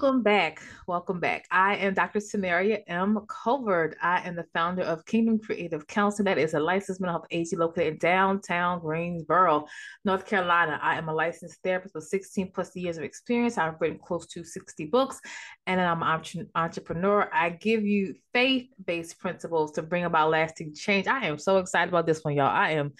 [0.00, 0.62] Welcome back.
[0.86, 1.48] Welcome back.
[1.50, 2.20] I am Dr.
[2.20, 3.18] Samaria M.
[3.26, 3.96] Colbert.
[4.00, 6.26] I am the founder of Kingdom Creative Counseling.
[6.26, 9.66] That is a licensed mental health agency located in downtown Greensboro,
[10.04, 10.78] North Carolina.
[10.80, 13.58] I am a licensed therapist with 16 plus years of experience.
[13.58, 15.20] I've written close to 60 books,
[15.66, 17.28] and I'm an entrepreneur.
[17.32, 21.08] I give you faith based principles to bring about lasting change.
[21.08, 22.46] I am so excited about this one, y'all.
[22.46, 22.92] I am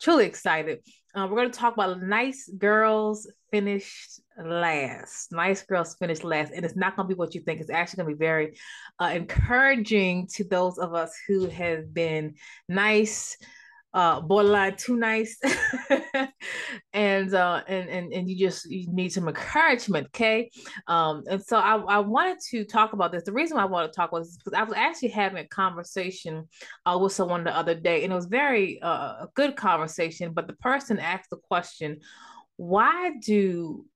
[0.00, 0.80] truly excited.
[1.14, 5.32] Uh, we're going to talk about nice girls finished last.
[5.32, 6.52] Nice girls finished last.
[6.54, 7.60] And it's not going to be what you think.
[7.60, 8.58] It's actually going to be very
[8.98, 12.34] uh, encouraging to those of us who have been
[12.68, 13.38] nice,
[13.96, 15.40] uh, borderline too nice,
[16.92, 20.50] and uh, and and and you just you need some encouragement, okay?
[20.86, 23.24] Um, and so I, I wanted to talk about this.
[23.24, 25.48] The reason I want to talk about this is because I was actually having a
[25.48, 26.46] conversation
[26.84, 30.34] uh, with someone the other day, and it was very uh, a good conversation.
[30.34, 32.00] But the person asked the question,
[32.56, 33.86] "Why do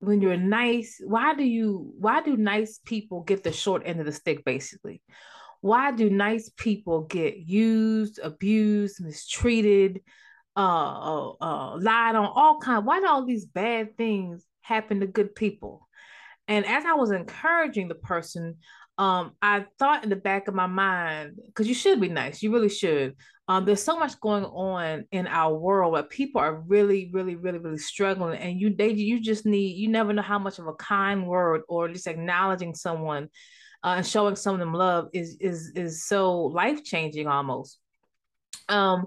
[0.00, 4.06] when you're nice why do you why do nice people get the short end of
[4.06, 5.02] the stick basically
[5.60, 10.00] why do nice people get used, abused, mistreated,
[10.56, 12.86] uh, uh, uh, lied on, all kind?
[12.86, 15.88] Why do all these bad things happen to good people?
[16.46, 18.56] And as I was encouraging the person,
[18.98, 22.52] um, I thought in the back of my mind, because you should be nice, you
[22.52, 23.14] really should.
[23.46, 27.58] Um, there's so much going on in our world where people are really, really, really,
[27.58, 30.74] really struggling, and you they you just need you never know how much of a
[30.74, 33.28] kind word or just acknowledging someone
[33.84, 37.78] uh, and showing some of them love is is is so life changing almost.
[38.68, 39.06] Um,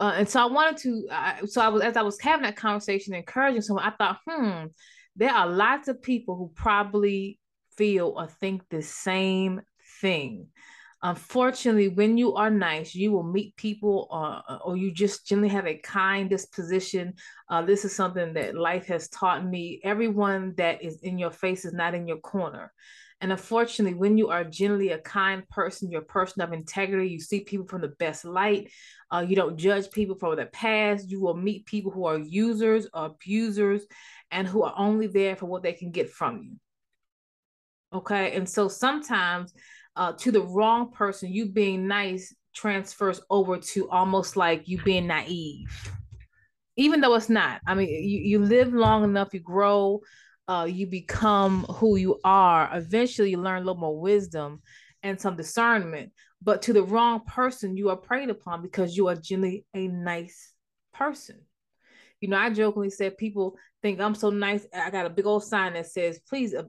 [0.00, 1.46] uh, and so I wanted to.
[1.46, 3.84] So I was as I was having that conversation, encouraging someone.
[3.84, 4.64] I thought, hmm,
[5.14, 7.38] there are lots of people who probably
[7.76, 9.60] feel or think the same
[10.00, 10.48] thing.
[11.02, 15.66] Unfortunately, when you are nice, you will meet people, uh, or you just generally have
[15.66, 17.14] a kind disposition.
[17.50, 19.80] Uh, this is something that life has taught me.
[19.84, 22.72] Everyone that is in your face is not in your corner.
[23.20, 27.20] And unfortunately, when you are generally a kind person, you're a person of integrity, you
[27.20, 28.70] see people from the best light,
[29.10, 32.86] uh, you don't judge people for their past, you will meet people who are users
[32.92, 33.86] or abusers
[34.30, 36.56] and who are only there for what they can get from you.
[37.96, 38.36] Okay.
[38.36, 39.54] And so sometimes
[39.96, 45.06] uh, to the wrong person, you being nice transfers over to almost like you being
[45.06, 45.90] naive,
[46.76, 47.62] even though it's not.
[47.66, 50.00] I mean, you, you live long enough, you grow,
[50.46, 52.68] uh, you become who you are.
[52.74, 54.60] Eventually, you learn a little more wisdom
[55.02, 56.12] and some discernment.
[56.42, 60.52] But to the wrong person, you are preyed upon because you are generally a nice
[60.92, 61.40] person.
[62.20, 64.66] You know, I jokingly said people think I'm so nice.
[64.74, 66.64] I got a big old sign that says, "Please, uh,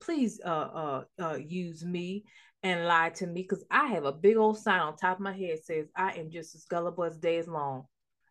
[0.00, 2.24] please, uh, uh, uh, use me
[2.62, 5.32] and lie to me," because I have a big old sign on top of my
[5.32, 7.86] head says, "I am just as gullible as day is long,"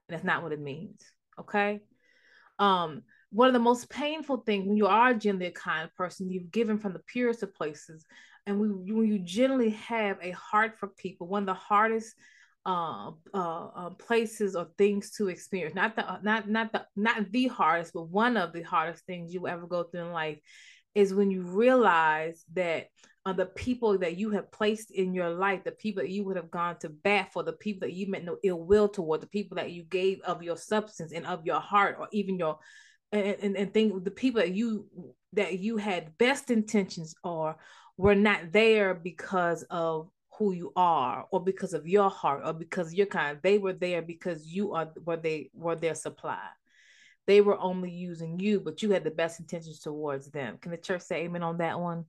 [0.08, 1.02] and that's not what it means.
[1.40, 1.81] Okay.
[2.59, 6.30] Um, one of the most painful things when you are a generally a kind person,
[6.30, 8.06] you've given from the purest of places.
[8.46, 12.14] And we, when you generally have a heart for people, one of the hardest
[12.66, 17.47] uh, uh, uh, places or things to experience, not the not not the not the
[17.47, 20.40] hardest, but one of the hardest things you ever go through in life
[20.96, 22.88] is when you realize that
[23.25, 26.35] uh, the people that you have placed in your life, the people that you would
[26.35, 29.28] have gone to bat for, the people that you meant no ill will toward, the
[29.28, 32.59] people that you gave of your substance and of your heart, or even your
[33.12, 34.88] and, and, and think the people that you
[35.34, 37.57] that you had best intentions or
[37.97, 42.94] were not there because of who you are or because of your heart or because
[42.94, 43.40] you're kind.
[43.42, 46.42] They were there because you are where they were their supply.
[47.26, 50.58] They were only using you but you had the best intentions towards them.
[50.58, 52.06] Can the church say amen on that one?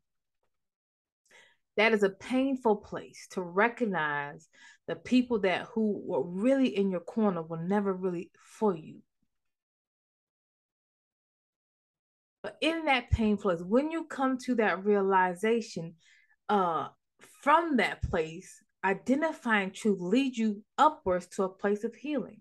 [1.77, 4.49] That is a painful place to recognize
[4.87, 9.03] the people that who were really in your corner were never really for you.
[12.43, 15.95] But in that pain place, when you come to that realization,
[16.49, 16.89] uh,
[17.43, 22.41] from that place, identifying truth leads you upwards to a place of healing.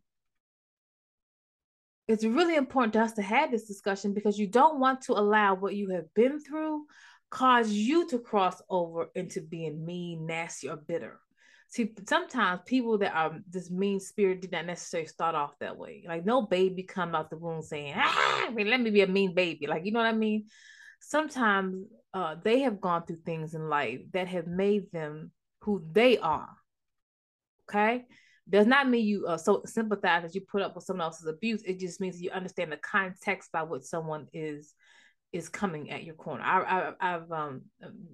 [2.07, 5.55] It's really important to us to have this discussion because you don't want to allow
[5.55, 6.85] what you have been through
[7.29, 11.19] cause you to cross over into being mean, nasty, or bitter.
[11.69, 16.03] See sometimes people that are this mean spirit did not necessarily start off that way.
[16.07, 19.65] Like no baby come out the womb saying ah, let me be a mean baby.
[19.65, 20.45] Like you know what i mean?
[20.99, 25.31] Sometimes uh, they have gone through things in life that have made them
[25.61, 26.49] who they are
[27.69, 28.05] okay
[28.49, 31.63] does not mean you uh, so sympathize that you put up with someone else's abuse
[31.63, 34.73] it just means you understand the context by what someone is
[35.33, 36.43] is coming at your corner.
[36.43, 37.63] I, I, have um,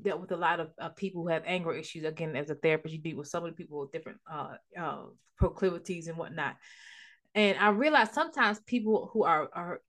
[0.01, 2.05] dealt with a lot of uh, people who have anger issues.
[2.05, 5.01] Again, as a therapist, you deal with so many people with different uh, uh,
[5.37, 6.55] proclivities and whatnot.
[7.35, 9.81] And I realize sometimes people who are are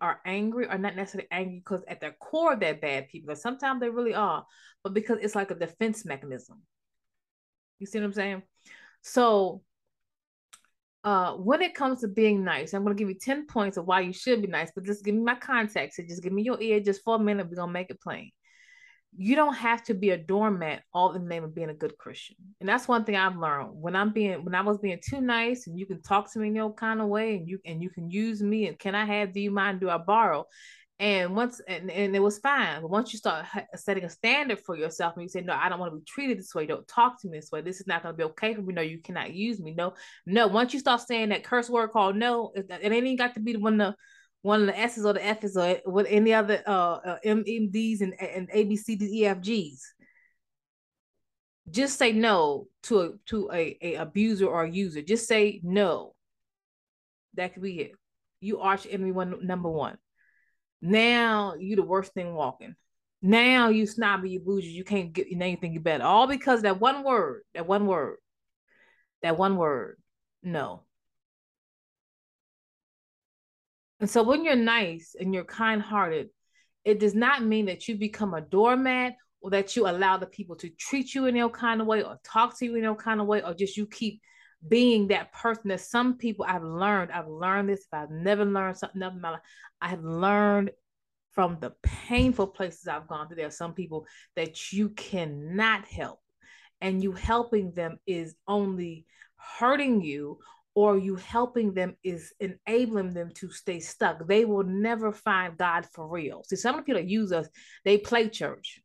[0.00, 3.34] are angry are not necessarily angry because at their core they're bad people.
[3.36, 4.44] Sometimes they really are,
[4.82, 6.60] but because it's like a defense mechanism.
[7.78, 8.42] You see what I'm saying?
[9.02, 9.62] So
[11.04, 14.00] uh when it comes to being nice i'm to give you 10 points of why
[14.00, 16.60] you should be nice but just give me my context and just give me your
[16.60, 18.30] ear just for a minute we're to make it plain
[19.16, 21.96] you don't have to be a doormat all in the name of being a good
[21.98, 25.20] christian and that's one thing i've learned when i'm being when i was being too
[25.20, 27.82] nice and you can talk to me in your kind of way and you and
[27.82, 30.46] you can use me and can i have do you mind do i borrow
[31.00, 32.82] and once and, and it was fine.
[32.82, 35.80] But once you start setting a standard for yourself and you say, No, I don't
[35.80, 38.02] want to be treated this way, don't talk to me this way, this is not
[38.02, 38.74] gonna be okay for me.
[38.74, 39.72] No, you cannot use me.
[39.72, 39.94] No,
[40.26, 40.46] no.
[40.46, 43.40] Once you start saying that curse word called no, it, it ain't even got to
[43.40, 43.96] be the one the
[44.42, 48.14] one of the S's or the F's or with any other uh, uh MMDs and,
[48.20, 49.80] and ABCD EFGs.
[51.70, 55.02] Just say no to a to a, a abuser or a user.
[55.02, 56.14] Just say no.
[57.34, 57.92] That could be it.
[58.40, 59.98] You arch enemy one number one.
[60.82, 62.74] Now you the worst thing walking.
[63.22, 66.04] Now you snobby, you bougie, you can't get think you better.
[66.04, 68.16] All because that one word, that one word,
[69.22, 69.98] that one word,
[70.42, 70.84] no.
[74.00, 76.30] And so when you're nice and you're kind-hearted,
[76.84, 80.56] it does not mean that you become a doormat or that you allow the people
[80.56, 83.20] to treat you in your kind of way or talk to you in your kind
[83.20, 84.20] of way or just you keep
[84.68, 88.76] being that person that some people I've learned, I've learned this, if I've never learned
[88.76, 89.40] something in my life,
[89.80, 90.70] I have learned
[91.32, 93.36] from the painful places I've gone through.
[93.36, 94.06] There are some people
[94.36, 96.20] that you cannot help,
[96.80, 99.06] and you helping them is only
[99.58, 100.38] hurting you,
[100.74, 104.26] or you helping them is enabling them to stay stuck.
[104.26, 106.44] They will never find God for real.
[106.44, 107.48] See, some of the people that use us,
[107.84, 108.80] they play church,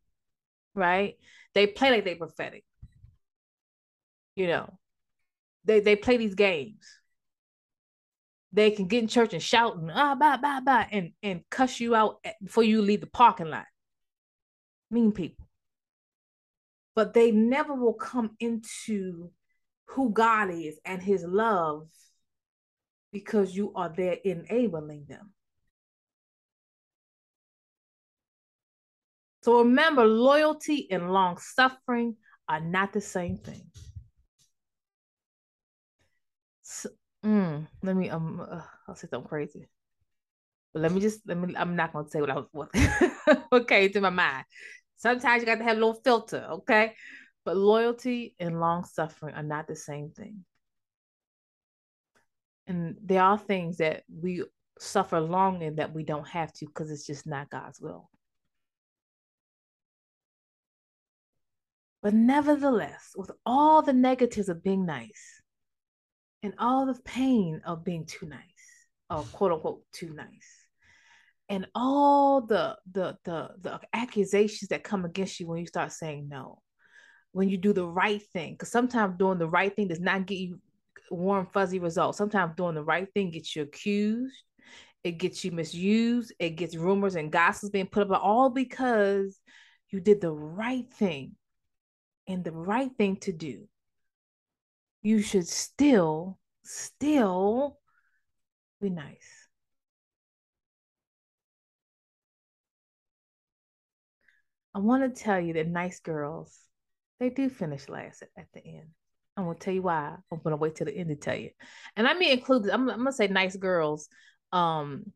[0.74, 1.16] right?
[1.54, 2.64] They play like they're prophetic.
[4.36, 4.78] You know,
[5.64, 6.84] they they play these games.
[8.52, 11.80] They can get in church and shout and ah bye bye bye and and cuss
[11.80, 13.66] you out before you leave the parking lot.
[14.90, 15.48] Mean people.
[16.96, 19.32] But they never will come into
[19.88, 21.88] who God is and his love
[23.12, 25.32] because you are there enabling them.
[29.44, 32.16] So remember, loyalty and long suffering
[32.50, 33.70] are not the same thing.
[36.64, 36.90] So,
[37.24, 39.68] mm, let me um uh, I'll say something crazy.
[40.74, 42.70] But let me just let me I'm not gonna say what I was what,
[43.50, 44.46] what came to my mind.
[44.98, 46.96] Sometimes you got to have a little filter, okay?
[47.45, 50.44] But loyalty and long suffering are not the same thing.
[52.68, 54.44] And there are things that we
[54.80, 58.09] suffer long in that we don't have to because it's just not God's will.
[62.01, 65.41] But nevertheless, with all the negatives of being nice,
[66.45, 68.41] and all the pain of being too nice
[69.09, 70.68] or quote unquote too nice
[71.50, 76.27] and all the the the the accusations that come against you when you start saying
[76.30, 76.62] no
[77.36, 80.36] when you do the right thing because sometimes doing the right thing does not get
[80.36, 80.58] you
[81.12, 82.18] warm fuzzy results.
[82.18, 84.34] Sometimes doing the right thing gets you accused
[85.04, 89.38] it gets you misused it gets rumors and gossips being put up all because
[89.90, 91.36] you did the right thing.
[92.26, 93.68] And the right thing to do.
[95.02, 97.80] You should still, still
[98.82, 99.48] be nice.
[104.74, 106.58] I want to tell you that nice girls,
[107.19, 108.88] they do finish last at, the end.
[109.38, 110.15] I'm gonna tell you why.
[110.31, 111.51] I'm gonna wait till the end to tell you.
[111.95, 114.07] And I mean include I'm, I'm gonna say nice girls,
[114.51, 115.12] um,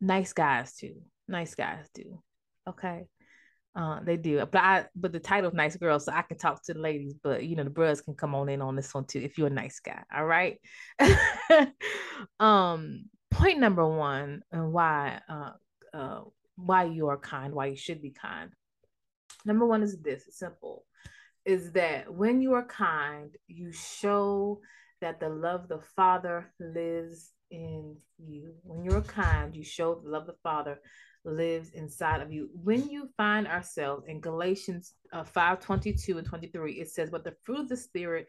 [0.00, 0.96] nice guys too.
[1.28, 2.22] Nice guys do.
[2.68, 3.06] Okay.
[3.76, 6.62] Uh, they do, but I but the title title's nice girls, so I can talk
[6.64, 9.04] to the ladies, but you know the bros can come on in on this one
[9.04, 10.00] too if you're a nice guy.
[10.14, 10.60] All right.
[12.40, 15.50] um, point number one, and why uh,
[15.92, 16.20] uh
[16.54, 18.50] why you are kind, why you should be kind.
[19.44, 20.84] Number one is this: it's simple,
[21.44, 24.60] is that when you are kind, you show
[25.00, 28.54] that the love of the Father lives in you.
[28.62, 30.80] When you're kind, you show the love of the Father
[31.24, 32.50] lives inside of you.
[32.54, 37.36] When you find ourselves in Galatians uh, 5 22 and 23, it says, But the
[37.44, 38.28] fruit of the Spirit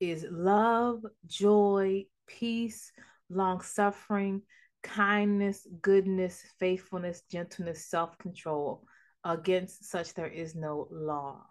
[0.00, 2.92] is love, joy, peace,
[3.30, 4.42] long suffering,
[4.82, 8.84] kindness, goodness, faithfulness, gentleness, self control.
[9.24, 11.44] Against such there is no law.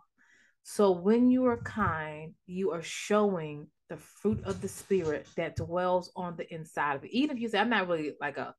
[0.66, 6.12] So when you are kind, you are showing the fruit of the spirit that dwells
[6.18, 7.12] on the inside of it.
[7.14, 8.56] Even if you say, I'm not really like a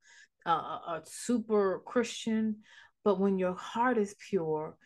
[0.46, 2.62] a, a super Christian,
[3.04, 4.78] but when your heart is pure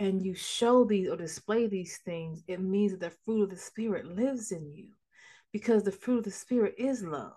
[0.00, 3.56] and you show these or display these things, it means that the fruit of the
[3.56, 4.90] Spirit lives in you.
[5.52, 7.34] because the fruit of the spirit is love.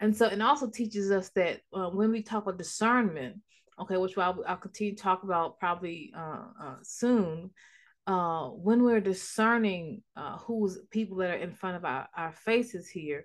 [0.00, 3.38] And so, it also teaches us that uh, when we talk about discernment,
[3.80, 7.52] okay, which I'll, I'll continue to talk about probably uh, uh, soon,
[8.10, 12.88] uh, when we're discerning uh, who's people that are in front of our, our faces
[12.88, 13.24] here,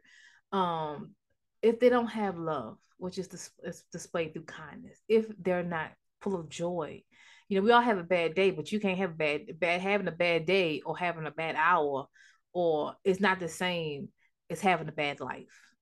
[0.51, 1.15] um,
[1.63, 5.89] if they don't have love, which is, dis- is displayed through kindness, if they're not
[6.21, 7.01] full of joy,
[7.49, 10.07] you know, we all have a bad day, but you can't have bad bad having
[10.07, 12.05] a bad day or having a bad hour,
[12.53, 14.09] or it's not the same
[14.51, 15.73] as having a bad life.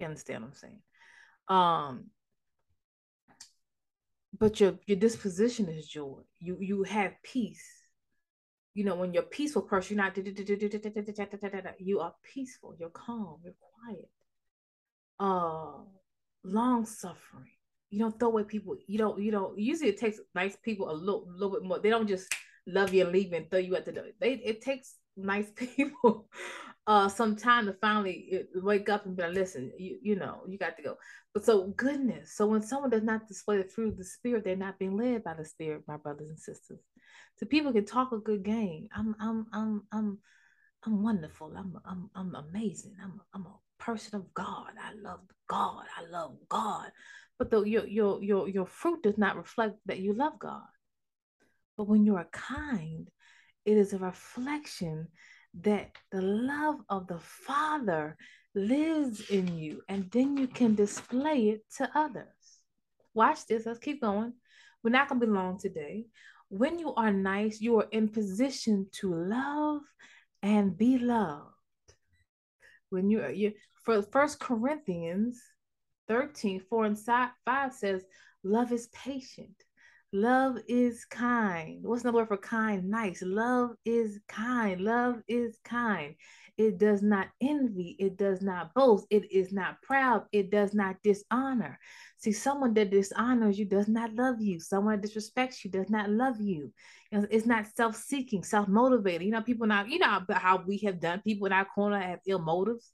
[0.00, 0.82] You understand what I'm saying?
[1.48, 2.04] Um,
[4.38, 6.22] but your your disposition is joy.
[6.40, 7.77] You you have peace.
[8.78, 10.16] You know, when you're peaceful person, you're not
[11.80, 14.08] you are peaceful, you're calm, you're quiet.
[15.18, 15.84] Uh
[16.44, 17.50] long suffering
[17.90, 18.76] you don't throw away people.
[18.86, 21.78] You don't, you don't, usually it takes nice people a little, little bit more.
[21.78, 22.32] They don't just
[22.66, 24.04] love you and leave and throw you at the door.
[24.20, 26.28] They, it takes nice people
[26.86, 30.56] uh some time to finally wake up and be like, listen, you, you know, you
[30.58, 30.96] got to go.
[31.34, 32.34] But so goodness.
[32.34, 35.24] So when someone does not display the fruit of the spirit, they're not being led
[35.24, 36.78] by the spirit, my brothers and sisters.
[37.38, 38.88] So people can talk a good game.
[38.94, 40.18] I'm, I'm, I'm, I'm,
[40.84, 41.52] I'm wonderful.
[41.56, 42.94] I'm, I'm, I'm amazing.
[43.02, 44.70] I'm, I'm a person of God.
[44.82, 45.84] I love God.
[45.96, 46.90] I love God
[47.38, 50.66] but though your, your, your, your fruit does not reflect that you love God.
[51.76, 53.08] But when you are kind,
[53.64, 55.06] it is a reflection
[55.60, 58.16] that the love of the Father
[58.54, 62.26] lives in you, and then you can display it to others.
[63.14, 64.32] Watch this, let's keep going.
[64.82, 66.06] We're not going to be long today.
[66.48, 69.82] When you are nice, you are in position to love
[70.42, 71.52] and be loved.
[72.90, 73.52] When you are, you,
[73.84, 75.42] for First Corinthians
[76.08, 77.30] 13, 4 and 5
[77.72, 78.04] says,
[78.44, 79.64] Love is patient.
[80.12, 81.80] Love is kind.
[81.82, 82.88] What's the word for kind?
[82.88, 83.20] Nice.
[83.22, 84.80] Love is kind.
[84.80, 86.14] Love is kind.
[86.58, 87.96] It does not envy.
[87.98, 89.06] It does not boast.
[89.10, 90.24] It is not proud.
[90.32, 91.78] It does not dishonor.
[92.18, 94.60] See, someone that dishonors you does not love you.
[94.60, 96.72] Someone that disrespects you does not love you.
[97.12, 99.22] It's not self-seeking, self-motivated.
[99.22, 101.22] You know, people now, you know how we have done.
[101.22, 102.92] People in our corner have ill motives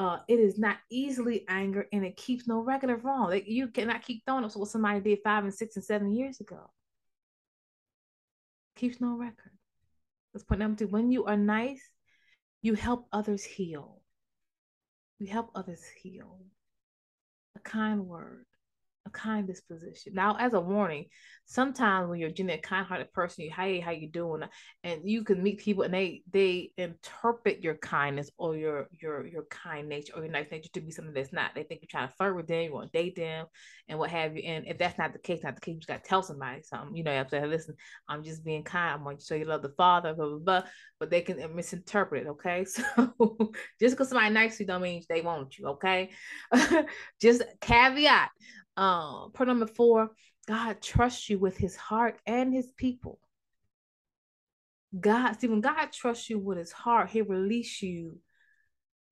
[0.00, 3.28] uh, it is not easily angered and it keeps no record of wrong.
[3.28, 6.40] Like you cannot keep throwing up what somebody did five and six and seven years
[6.40, 6.70] ago.
[8.76, 9.52] Keeps no record.
[10.32, 10.88] Let's point number two.
[10.88, 11.82] When you are nice,
[12.62, 14.02] you help others heal.
[15.18, 16.38] You help others heal.
[17.56, 18.46] A kind word,
[19.06, 20.14] a kind disposition.
[20.14, 21.06] Now, as a warning,
[21.46, 24.42] sometimes when you're a genuine, kind-hearted person, you hey, how you doing?
[24.84, 29.44] And you can meet people and they they interpret your kindness or your your your
[29.44, 31.54] kind nature or your nice nature to be something that's not.
[31.54, 33.46] They think you're trying to flirt with them, you want to date them,
[33.88, 34.42] and what have you.
[34.44, 36.96] And if that's not the case, not the case, you got to tell somebody something.
[36.96, 37.74] You know, you have to listen,
[38.08, 38.94] I'm just being kind.
[38.94, 40.62] I'm going to show you love the Father, blah blah blah.
[40.98, 42.28] But they can uh, misinterpret it.
[42.30, 42.82] Okay, so
[43.80, 45.68] just because somebody nice you don't mean they want you.
[45.68, 46.10] Okay,
[47.20, 48.30] just caveat.
[48.80, 50.08] Um, point number four
[50.48, 53.20] God trusts you with his heart and his people.
[54.98, 58.18] God, see, when God trusts you with his heart, he'll release you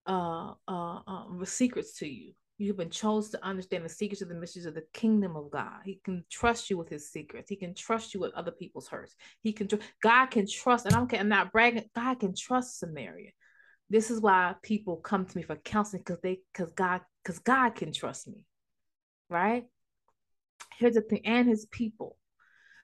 [0.06, 2.32] uh, uh, uh, secrets to you.
[2.56, 5.82] You've been chosen to understand the secrets of the mysteries of the kingdom of God.
[5.84, 7.50] He can trust you with his secrets.
[7.50, 9.14] He can trust you with other people's hurts.
[9.42, 12.34] He can, tr- God can trust, and I don't care, I'm not bragging, God can
[12.34, 13.30] trust Samaria.
[13.90, 17.74] This is why people come to me for counseling because they, because God, because God
[17.76, 18.46] can trust me,
[19.28, 19.64] right?
[20.78, 22.16] here's the thing, and his people.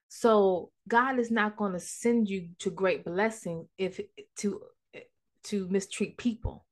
[0.08, 4.00] So God is not going to send you to great blessing if
[4.38, 4.62] to
[5.44, 6.64] to mistreat people.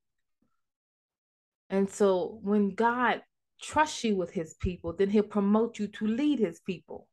[1.69, 3.23] And so when God
[3.61, 7.07] trusts you with his people, then he'll promote you to lead his people.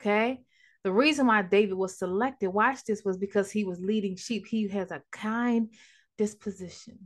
[0.00, 0.40] Okay?
[0.82, 4.46] The reason why David was selected, watch this, was because he was leading sheep.
[4.46, 5.68] He has a kind
[6.16, 6.98] disposition.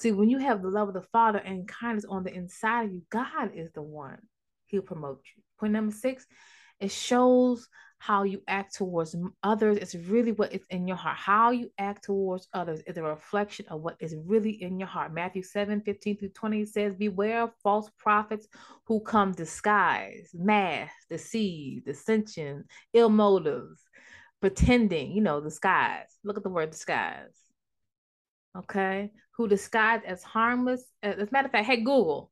[0.00, 2.92] See, when you have the love of the Father and kindness on the inside of
[2.92, 4.16] you, God is the one
[4.64, 5.42] He'll promote you.
[5.58, 6.26] Point number six,
[6.80, 9.76] it shows how you act towards others.
[9.76, 11.18] It's really what is in your heart.
[11.18, 15.12] How you act towards others is a reflection of what is really in your heart.
[15.12, 18.48] Matthew 7 15 through 20 says, Beware of false prophets
[18.86, 22.64] who come disguised, masked, deceived, dissension,
[22.94, 23.82] ill motives,
[24.40, 26.16] pretending, you know, disguise.
[26.24, 27.49] Look at the word disguise
[28.56, 30.84] okay, who disguised as harmless.
[31.02, 32.30] As a matter of fact, hey Google,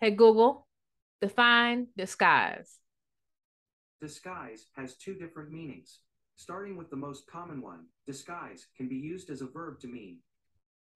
[0.00, 0.66] hey Google,
[1.20, 2.78] define disguise.
[4.00, 6.00] Disguise has two different meanings.
[6.36, 10.18] Starting with the most common one, disguise can be used as a verb to mean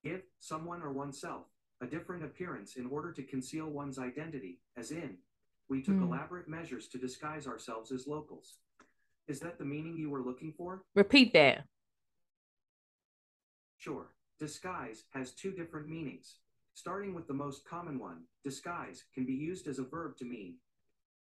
[0.02, 1.46] give someone or oneself
[1.80, 5.16] a different appearance in order to conceal one's identity, as in,
[5.68, 6.02] we took mm.
[6.02, 8.56] elaborate measures to disguise ourselves as locals.
[9.28, 10.82] Is that the meaning you were looking for?
[10.94, 11.64] Repeat that.
[13.78, 14.08] Sure,
[14.38, 16.36] disguise has two different meanings.
[16.74, 20.56] Starting with the most common one, disguise can be used as a verb to mean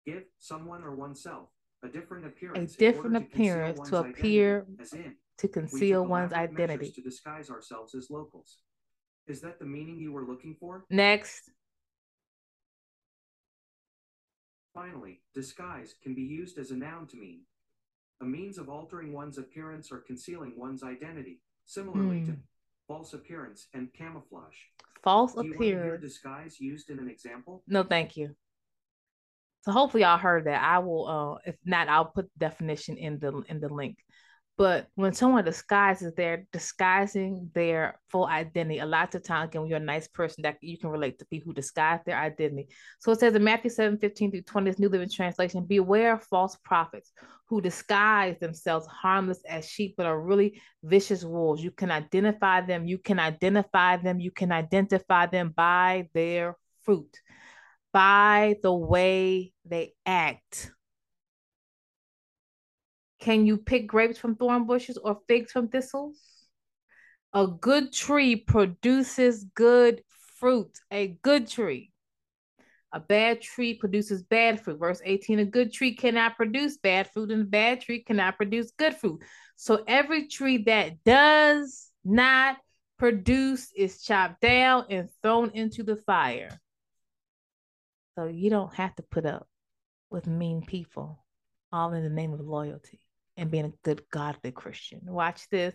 [0.05, 1.49] give someone or oneself
[1.83, 2.75] a different appearance.
[2.75, 6.91] A different appearance to appear as in, to conceal one's identity.
[6.91, 8.57] To disguise ourselves as locals.
[9.27, 10.85] Is that the meaning you were looking for?
[10.89, 11.51] Next.
[14.73, 17.41] Finally, disguise can be used as a noun to mean
[18.21, 22.39] a means of altering one's appearance or concealing one's identity, similarly to hmm.
[22.87, 24.55] false appearance and camouflage.
[25.03, 26.01] False Do appearance.
[26.01, 27.63] disguise used in an example?
[27.67, 28.35] No, thank you.
[29.61, 30.63] So hopefully y'all heard that.
[30.63, 33.97] I will uh if not, I'll put the definition in the in the link.
[34.57, 38.79] But when someone disguises, they're disguising their full identity.
[38.79, 41.25] A lot of times, again, when you're a nice person, that you can relate to
[41.27, 42.69] people who disguise their identity.
[42.99, 46.23] So it says in Matthew 7 15 through 20, this New Living Translation Beware of
[46.23, 47.11] false prophets
[47.49, 51.63] who disguise themselves harmless as sheep, but are really vicious wolves.
[51.63, 52.85] You can identify them.
[52.87, 54.19] You can identify them.
[54.19, 57.15] You can identify them by their fruit,
[57.93, 60.71] by the way they act.
[63.27, 66.17] Can you pick grapes from thorn bushes or figs from thistles?
[67.33, 70.01] A good tree produces good
[70.39, 70.79] fruit.
[70.91, 71.91] A good tree.
[72.93, 74.79] A bad tree produces bad fruit.
[74.79, 78.71] Verse 18 A good tree cannot produce bad fruit, and a bad tree cannot produce
[78.79, 79.21] good fruit.
[79.57, 82.55] So every tree that does not
[82.97, 86.61] produce is chopped down and thrown into the fire.
[88.15, 89.49] So you don't have to put up
[90.09, 91.25] with mean people,
[91.73, 93.01] all in the name of loyalty
[93.37, 95.01] and being a good godly Christian.
[95.05, 95.73] Watch this.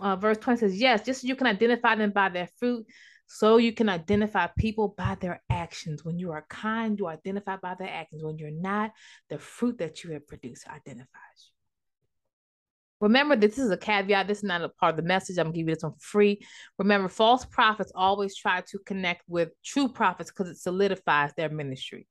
[0.00, 2.86] Uh, verse 20 says, Yes, just so you can identify them by their fruit,
[3.26, 6.04] so you can identify people by their actions.
[6.04, 8.22] When you are kind, you identify by their actions.
[8.22, 8.92] When you're not,
[9.28, 11.06] the fruit that you have produced identifies
[11.36, 11.52] you.
[13.00, 14.26] Remember, this is a caveat.
[14.26, 15.38] This is not a part of the message.
[15.38, 16.40] I'm gonna give you this one for free.
[16.78, 22.08] Remember, false prophets always try to connect with true prophets because it solidifies their ministry.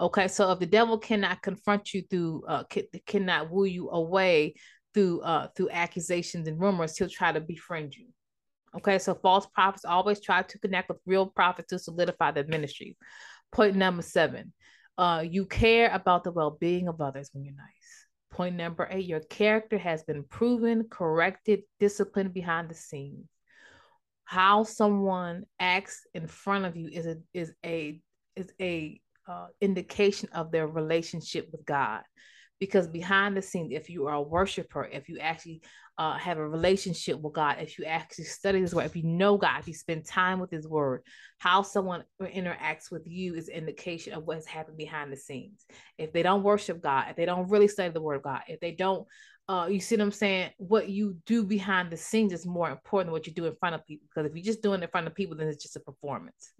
[0.00, 2.64] Okay, so if the devil cannot confront you through, uh,
[3.06, 4.54] cannot woo you away
[4.92, 8.06] through, uh, through accusations and rumors, he'll try to befriend you.
[8.76, 12.96] Okay, so false prophets always try to connect with real prophets to solidify their ministry.
[13.52, 14.52] Point number seven,
[14.98, 18.06] uh, you care about the well-being of others when you're nice.
[18.32, 23.28] Point number eight, your character has been proven, corrected, disciplined behind the scenes.
[24.24, 28.00] How someone acts in front of you is a is a
[28.34, 32.02] is a uh, indication of their relationship with God.
[32.60, 35.60] Because behind the scenes, if you are a worshiper, if you actually
[35.98, 39.36] uh, have a relationship with God, if you actually study His Word, if you know
[39.36, 41.02] God, if you spend time with His Word,
[41.38, 45.64] how someone interacts with you is indication of what has happened behind the scenes.
[45.98, 48.60] If they don't worship God, if they don't really study the Word of God, if
[48.60, 49.06] they don't,
[49.48, 50.50] uh, you see what I'm saying?
[50.56, 53.74] What you do behind the scenes is more important than what you do in front
[53.74, 54.06] of people.
[54.08, 56.52] Because if you're just doing it in front of people, then it's just a performance.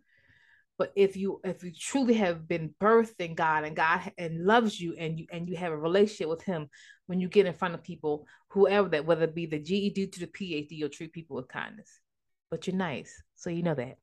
[0.77, 4.81] But if you if you truly have been birthed in God and God and loves
[4.81, 6.69] you and you and you have a relationship with Him,
[7.07, 10.21] when you get in front of people, whoever that, whether it be the GED to
[10.21, 12.01] the PhD, you'll treat people with kindness.
[12.51, 13.99] But you're nice, so you know that.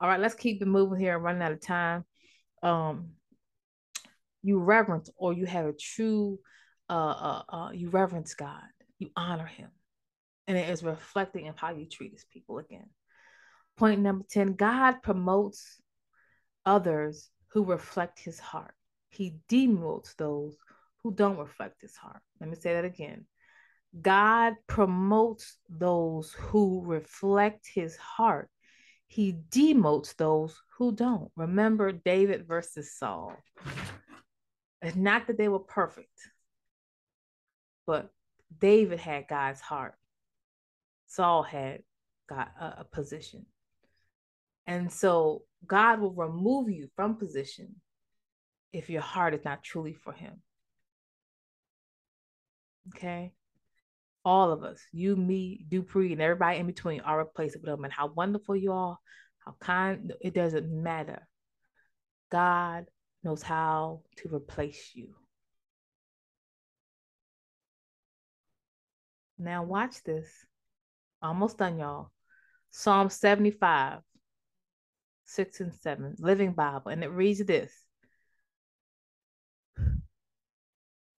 [0.00, 1.16] All right, let's keep it moving here.
[1.16, 2.04] I'm running out of time.
[2.62, 3.10] Um,
[4.42, 6.38] you reverence or you have a true,
[6.88, 8.62] uh, uh, uh, you reverence God,
[8.98, 9.70] you honor Him,
[10.46, 12.88] and it is reflecting of how you treat His people again.
[13.78, 15.80] Point number 10 God promotes
[16.66, 18.74] others who reflect his heart.
[19.10, 20.56] He demotes those
[21.02, 22.20] who don't reflect his heart.
[22.40, 23.26] Let me say that again.
[24.02, 28.50] God promotes those who reflect his heart.
[29.06, 31.30] He demotes those who don't.
[31.36, 33.34] Remember David versus Saul.
[34.82, 36.18] It's not that they were perfect,
[37.86, 38.10] but
[38.58, 39.94] David had God's heart.
[41.06, 41.82] Saul had
[42.28, 43.46] got a, a position.
[44.68, 47.76] And so God will remove you from position
[48.70, 50.42] if your heart is not truly for Him.
[52.94, 53.32] Okay?
[54.26, 57.70] All of us, you, me, Dupree, and everybody in between are replaceable.
[57.70, 57.84] with Him.
[57.84, 58.98] And how wonderful you are,
[59.38, 61.26] how kind, it doesn't matter.
[62.30, 62.84] God
[63.24, 65.14] knows how to replace you.
[69.38, 70.28] Now, watch this.
[71.22, 72.10] Almost done, y'all.
[72.70, 74.00] Psalm 75
[75.28, 77.72] 6 and 7, Living Bible, and it reads this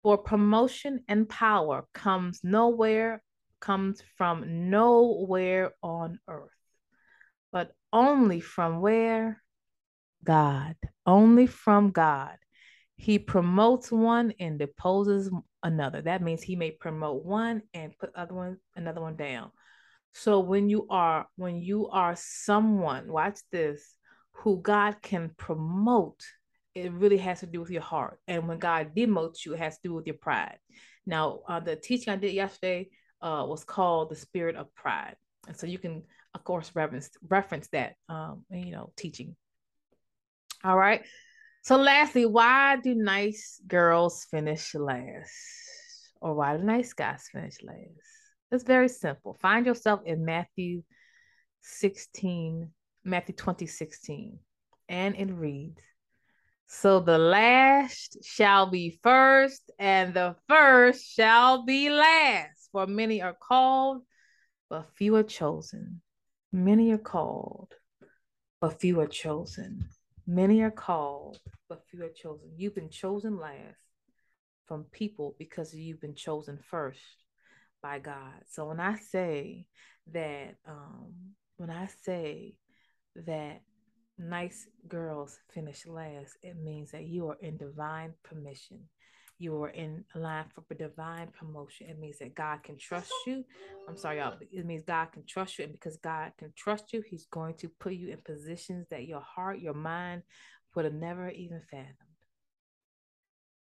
[0.04, 3.22] For promotion and power comes nowhere,
[3.60, 6.50] comes from nowhere on earth,
[7.52, 9.42] but only from where?
[10.24, 12.36] God, only from God.
[12.96, 15.30] He promotes one and deposes
[15.64, 16.02] another.
[16.02, 19.52] That means he may promote one and put other one another one down.
[20.14, 23.96] So when you are when you are someone, watch this,
[24.40, 26.24] who God can promote,
[26.76, 28.20] it really has to do with your heart.
[28.28, 30.58] And when God demotes you, it has to do with your pride.
[31.06, 32.90] Now, uh, the teaching I did yesterday
[33.22, 35.16] uh, was called the spirit of pride,
[35.48, 39.36] and so you can, of course, reference reference that, um, you know, teaching.
[40.64, 41.02] All right.
[41.64, 45.34] So, lastly, why do nice girls finish last,
[46.22, 48.08] or why do nice guys finish last?
[48.52, 49.38] It's very simple.
[49.42, 50.84] Find yourself in Matthew
[51.62, 52.72] 16,
[53.10, 54.40] Matthew 20, 16,
[54.88, 55.82] and it reads,
[56.68, 62.70] So the last shall be first, and the first shall be last.
[62.72, 64.04] For many are called,
[64.70, 66.02] but few are chosen.
[66.52, 67.74] Many are called,
[68.62, 69.90] but few are chosen.
[70.28, 72.52] Many are called, but few are chosen.
[72.56, 73.80] You've been chosen last
[74.68, 77.00] from people because you've been chosen first
[77.82, 78.44] by God.
[78.48, 79.66] So when I say
[80.14, 81.14] that, um,
[81.58, 82.54] when I say
[83.16, 83.62] that
[84.18, 88.80] nice girls finish last, it means that you are in divine permission.
[89.38, 91.88] You are in line for divine promotion.
[91.90, 93.46] It means that God can trust you.
[93.88, 94.36] I'm sorry, y'all.
[94.52, 95.64] It means God can trust you.
[95.64, 99.22] And because God can trust you, He's going to put you in positions that your
[99.22, 100.24] heart, your mind
[100.76, 101.96] would have never even fathomed.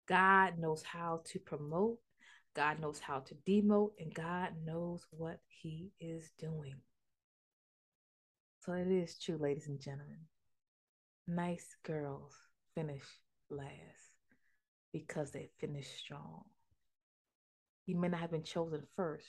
[0.09, 1.99] God knows how to promote
[2.57, 6.77] God knows how to demote, and God knows what He is doing.
[8.67, 10.19] So it is true, ladies and gentlemen.
[11.29, 12.35] Nice girls
[12.75, 13.05] finish
[13.49, 13.71] last
[14.93, 16.43] because they finish strong.
[17.87, 19.29] You may not have been chosen first,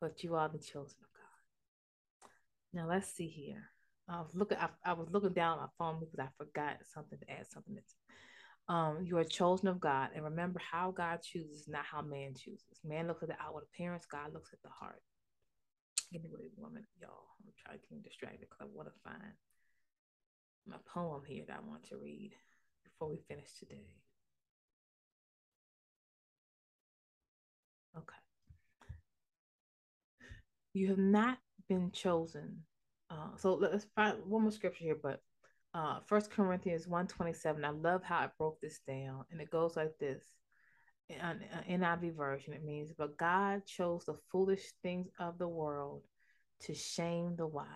[0.00, 2.80] but you are the chosen of God.
[2.80, 3.64] Now let's see here.
[4.08, 4.58] I was looking.
[4.58, 7.96] I, I was looking down my phone because I forgot something to add something that's
[8.68, 10.10] um, you are chosen of God.
[10.14, 12.78] And remember how God chooses, not how man chooses.
[12.84, 15.02] Man looks at the outward appearance, God looks at the heart.
[16.56, 17.26] One minute, y'all.
[17.44, 19.32] I'm trying to get distracted because I want to find
[20.66, 22.32] my poem here that I want to read
[22.84, 23.94] before we finish today.
[27.96, 28.16] Okay.
[30.74, 32.62] You have not been chosen.
[33.10, 35.22] Uh, so let's find one more scripture here, but
[35.74, 39.92] uh first corinthians 127 i love how i broke this down and it goes like
[39.98, 40.22] this
[41.08, 46.02] in NIV version it means but god chose the foolish things of the world
[46.60, 47.66] to shame the wise.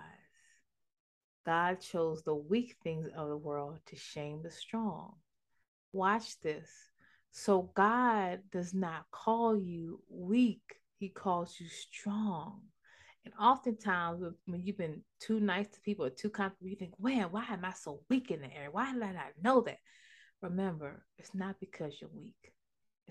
[1.46, 5.14] God chose the weak things of the world to shame the strong.
[5.92, 6.70] Watch this.
[7.30, 12.60] So god does not call you weak he calls you strong.
[13.24, 17.32] And oftentimes, when you've been too nice to people or too kind, you think, "Man,
[17.32, 18.70] why am I so weak in the area?
[18.70, 19.78] Why did I not know that?"
[20.40, 22.52] Remember, it's not because you're weak;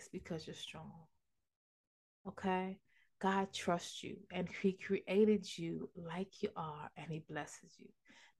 [0.01, 0.91] it's because you're strong.
[2.27, 2.79] Okay,
[3.21, 7.87] God trusts you, and He created you like you are, and He blesses you.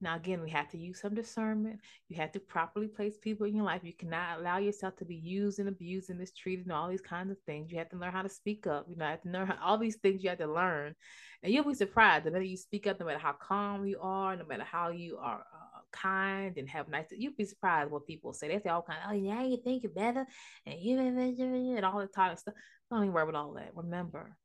[0.00, 1.78] Now, again, we have to use some discernment.
[2.08, 3.82] You have to properly place people in your life.
[3.84, 7.30] You cannot allow yourself to be used and abused and mistreated and all these kinds
[7.30, 7.70] of things.
[7.70, 8.86] You have to learn how to speak up.
[8.88, 10.96] You know, have to learn how, all these things you have to learn.
[11.44, 14.34] And you'll be surprised the minute you speak up, no matter how calm you are,
[14.34, 18.32] no matter how you are uh, kind and have nice, You'd be surprised what people
[18.32, 18.48] say.
[18.48, 20.26] They say all kind of, oh, yeah, you think you're better
[20.66, 22.54] and you and all the talk stuff.
[22.90, 23.70] Don't even worry about all that.
[23.74, 24.36] Remember,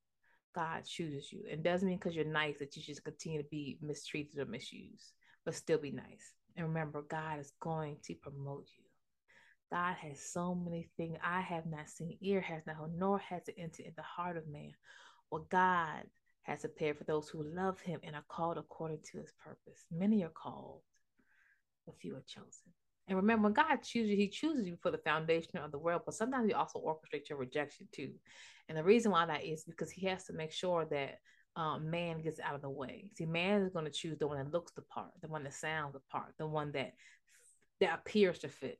[0.53, 1.43] God chooses you.
[1.51, 5.13] and doesn't mean because you're nice that you should continue to be mistreated or misused
[5.47, 6.33] but still be nice.
[6.57, 8.83] And remember, God is going to promote you.
[9.71, 13.47] God has so many things I have not seen, ear has not heard, nor has
[13.47, 14.73] it entered in the heart of man.
[15.29, 16.03] What God
[16.41, 19.85] has prepared for those who love him and are called according to his purpose.
[19.89, 20.81] Many are called,
[21.87, 22.71] but few are chosen.
[23.07, 26.01] And remember, when God chooses you, he chooses you for the foundation of the world,
[26.05, 28.11] but sometimes he also orchestrates your rejection too.
[28.67, 31.19] And the reason why that is because he has to make sure that
[31.55, 33.09] um, man gets out of the way.
[33.15, 35.53] See, man is going to choose the one that looks the part, the one that
[35.53, 36.93] sounds the part, the one that
[37.79, 38.79] that appears to fit.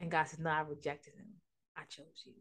[0.00, 1.28] And God says, "No, I rejected him.
[1.76, 2.32] I chose you."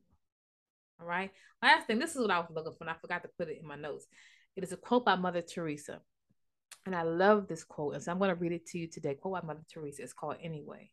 [1.00, 1.32] All right.
[1.62, 3.60] Last thing, this is what I was looking for, and I forgot to put it
[3.62, 4.08] in my notes.
[4.56, 6.02] It is a quote by Mother Teresa,
[6.86, 9.16] and I love this quote, and so I'm going to read it to you today.
[9.16, 10.04] Quote by Mother Teresa.
[10.04, 10.92] It's called "Anyway."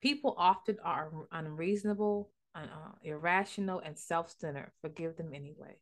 [0.00, 4.70] People often are unreasonable, uh, irrational, and self-centered.
[4.80, 5.76] Forgive them anyway.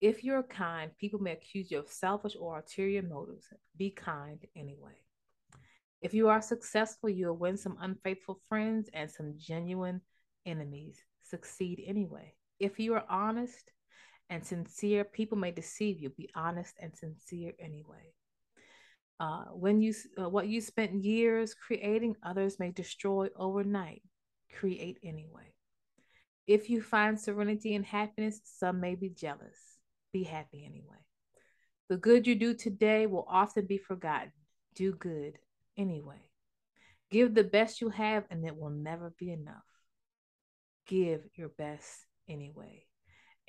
[0.00, 3.46] If you're kind, people may accuse you of selfish or ulterior motives.
[3.76, 4.96] Be kind anyway.
[6.00, 10.00] If you are successful, you'll win some unfaithful friends and some genuine
[10.44, 11.02] enemies.
[11.22, 12.34] Succeed anyway.
[12.58, 13.70] If you are honest
[14.30, 16.10] and sincere, people may deceive you.
[16.10, 18.12] Be honest and sincere anyway.
[19.18, 24.02] Uh, when you uh, what you spent years creating, others may destroy overnight.
[24.52, 25.52] Create anyway.
[26.46, 29.58] If you find serenity and happiness, some may be jealous.
[30.12, 30.98] Be happy anyway.
[31.88, 34.32] The good you do today will often be forgotten.
[34.74, 35.38] Do good
[35.76, 36.20] anyway.
[37.10, 39.54] Give the best you have, and it will never be enough.
[40.86, 41.88] Give your best
[42.28, 42.84] anyway.